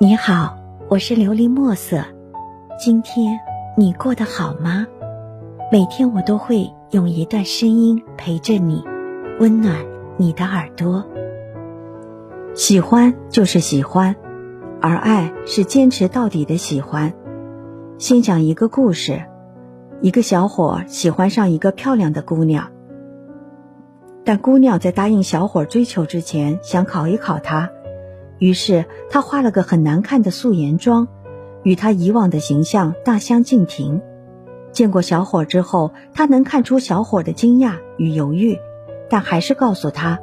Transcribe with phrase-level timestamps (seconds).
[0.00, 0.56] 你好，
[0.88, 2.04] 我是琉璃墨色。
[2.78, 3.40] 今天
[3.76, 4.86] 你过得好吗？
[5.72, 8.84] 每天我都会用一段声音陪着你，
[9.40, 9.74] 温暖
[10.16, 11.04] 你的耳朵。
[12.54, 14.14] 喜欢就是喜欢，
[14.80, 17.12] 而爱是坚持到底的喜欢。
[17.98, 19.24] 先讲一个故事：
[20.00, 22.70] 一个小伙喜欢上一个漂亮的姑娘，
[24.24, 27.72] 但姑娘在答应小伙追求之前，想考一考他。
[28.38, 31.08] 于是他化了个很难看的素颜妆，
[31.62, 34.00] 与他以往的形象大相径庭。
[34.70, 38.58] 见过小伙之后，他能看出小伙的惊讶与犹豫，
[39.08, 40.20] 但还是告诉他：“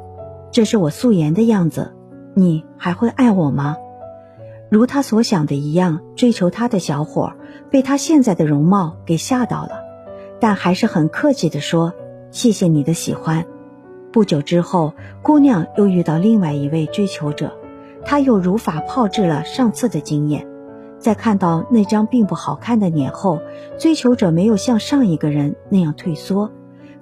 [0.50, 1.92] 这是我素颜的样子，
[2.34, 3.76] 你还会爱我吗？”
[4.70, 7.34] 如他所想的一样，追求他的小伙
[7.70, 9.80] 被他现在的容貌给吓到了，
[10.40, 11.92] 但还是很客气地说
[12.30, 13.44] ：“谢谢你的喜欢。”
[14.12, 17.52] 不久之后，姑娘又遇到另外一位追求者。
[18.08, 20.46] 他又如法炮制了上次的经验，
[21.00, 23.40] 在看到那张并不好看的脸后，
[23.78, 26.52] 追求者没有像上一个人那样退缩，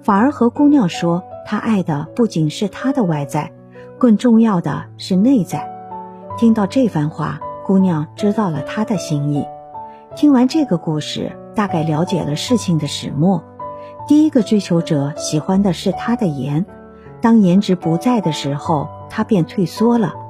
[0.01, 3.51] 反而和姑娘说：“他爱的不仅是他的外在，
[3.99, 5.71] 更重要的是内在。”
[6.39, 9.45] 听到这番话，姑娘知道了他的心意。
[10.15, 13.43] 听完这个故事，大概了解了事情的始末。
[14.07, 16.65] 第一个追求者喜欢的是他的颜，
[17.21, 20.24] 当颜值不在的时候，他便退缩了。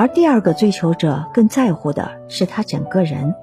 [0.00, 3.34] 而第二个追求者更在乎的是他整个人，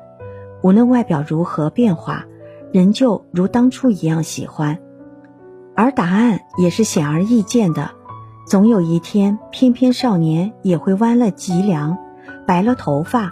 [0.64, 2.26] 无论外表如何变化，
[2.74, 4.80] 仍旧如当初一样喜欢。
[5.76, 7.92] 而答案也是显而易见的，
[8.48, 11.96] 总有一天，翩翩少年也会弯了脊梁，
[12.48, 13.30] 白了头发；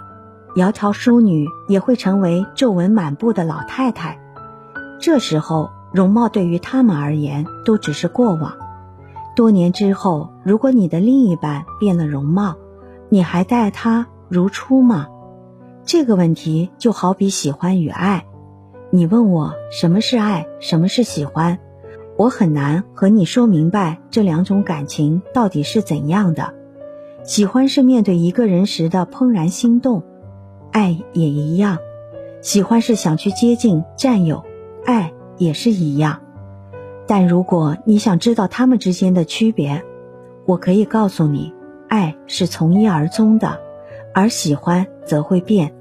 [0.54, 4.20] 窈窕淑女也会成为皱纹满布的老太太。
[5.00, 8.52] 这时候，容貌对于他们而言都只是过往。
[9.34, 12.54] 多年之后，如果你的另一半变了容貌，
[13.08, 15.08] 你还待他如初吗？
[15.84, 18.26] 这个问题就好比喜欢与爱。
[18.90, 21.58] 你问我什么是爱，什么是喜欢，
[22.16, 26.54] 我很难和你说明白这两种感情到底是怎样的。
[27.22, 30.02] 喜欢是面对一个人时的怦然心动，
[30.72, 31.78] 爱也一样。
[32.40, 34.44] 喜欢是想去接近、占有，
[34.84, 36.20] 爱也是一样。
[37.08, 39.84] 但如果你想知道他们之间的区别，
[40.44, 41.52] 我可以告诉你。
[41.88, 43.60] 爱是从一而终的，
[44.14, 45.74] 而喜欢则会变。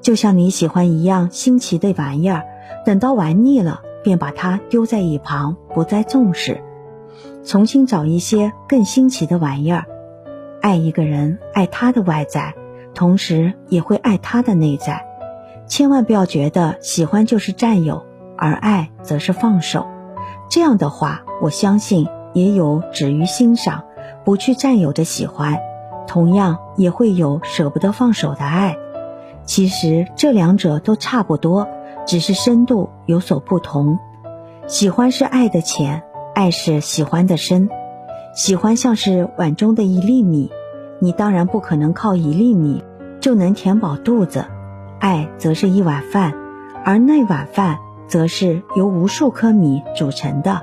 [0.00, 2.44] 就像你喜欢一样新奇的玩意儿，
[2.84, 6.62] 等到玩腻了，便把它丢在一旁，不再重视，
[7.44, 9.86] 重新找一些更新奇的玩意儿。
[10.60, 12.54] 爱一个人，爱他的外在，
[12.94, 15.06] 同时也会爱他的内在。
[15.66, 18.04] 千万不要觉得喜欢就是占有，
[18.36, 19.86] 而爱则是放手。
[20.50, 23.84] 这样的话，我相信也有止于欣赏。
[24.24, 25.58] 不去占有的喜欢，
[26.06, 28.76] 同样也会有舍不得放手的爱。
[29.44, 31.68] 其实这两者都差不多，
[32.06, 33.98] 只是深度有所不同。
[34.66, 36.02] 喜欢是爱的浅，
[36.34, 37.68] 爱是喜欢的深。
[38.34, 40.50] 喜欢像是碗中的一粒米，
[40.98, 42.82] 你当然不可能靠一粒米
[43.20, 44.46] 就能填饱肚子。
[44.98, 46.32] 爱则是一碗饭，
[46.84, 50.62] 而那碗饭则是由无数颗米组成的。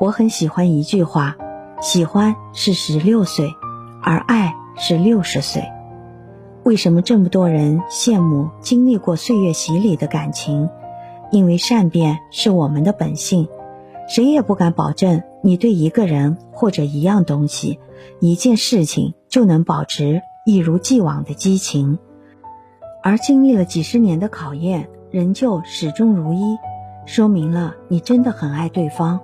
[0.00, 1.36] 我很喜欢一句话。
[1.82, 3.56] 喜欢是十六岁，
[4.00, 5.64] 而爱是六十岁。
[6.62, 10.70] 为什么这么多人羡慕经历过岁月洗礼的感情？
[11.32, 13.48] 因为善变是我们的本性，
[14.08, 17.80] 谁也不敢保证你对一个人或者一样东西、
[18.20, 21.98] 一件事情就能保持一如既往的激情。
[23.02, 26.56] 而经历了几十年的考验，仍旧始终如一，
[27.06, 29.18] 说明了你真的很爱对方。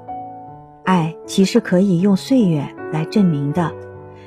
[0.89, 3.71] 爱其实可以用岁月来证明的。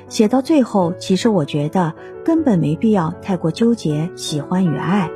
[0.08, 1.92] 写到最后，其实我觉得
[2.24, 5.10] 根本没必要太过纠结喜欢与爱。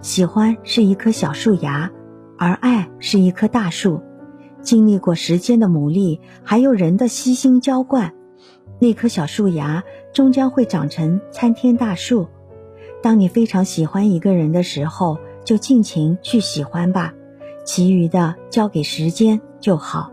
[0.00, 1.90] 喜欢是一棵小树芽，
[2.38, 4.00] 而爱是一棵大树。
[4.60, 8.14] 经历过时间的磨砺，还有人的悉心浇灌，
[8.78, 9.82] 那棵小树芽
[10.12, 12.28] 终将会长成参天大树。
[13.02, 17.12] 当你非常喜欢一个人的时候，就尽情去喜欢吧，
[17.64, 20.12] 其余的交给时间就好。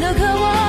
[0.00, 0.65] 的渴望。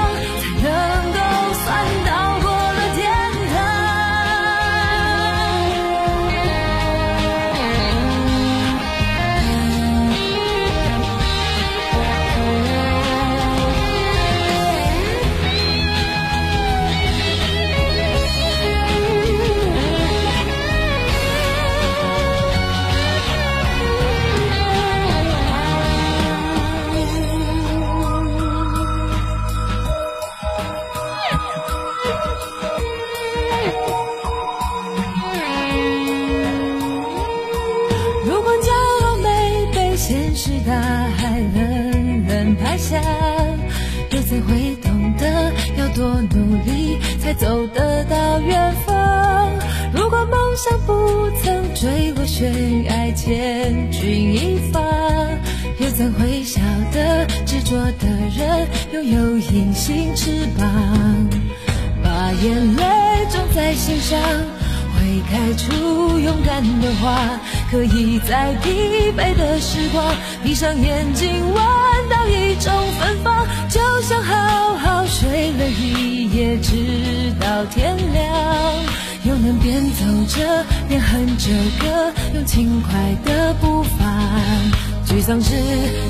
[53.18, 54.80] 千钧一发，
[55.80, 56.62] 又怎会晓
[56.94, 61.28] 得执着的人拥有隐形翅膀？
[62.04, 62.84] 把眼泪
[63.31, 64.19] 种在心上，
[64.94, 67.40] 会开出勇敢的花。
[67.72, 70.06] 可以在疲惫的时光，
[70.44, 71.56] 闭上眼睛闻
[72.10, 78.25] 到一种芬芳，就像好好睡了一夜，直到天亮，
[79.27, 81.50] 又能边走着边哼着
[81.81, 84.06] 歌，用轻快的步伐。
[85.06, 85.53] 沮丧时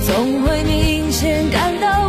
[0.05, 2.06] 总会明显感到